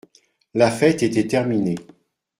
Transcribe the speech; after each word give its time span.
La 0.55 0.71
fête 0.71 1.03
était 1.03 1.27
terminée. 1.27 1.75